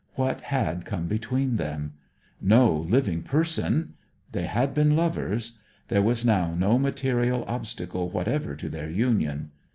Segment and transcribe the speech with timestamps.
[0.15, 1.93] What had come between them?
[2.41, 3.93] No living person.
[4.31, 5.59] They had been lovers.
[5.89, 9.51] There was now no material obstacle whatever to their union.